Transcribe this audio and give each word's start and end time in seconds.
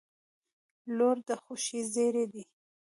•لور 0.97 1.17
د 1.27 1.29
خوښۍ 1.43 1.81
زېری 1.93 2.25
دی. 2.33 2.43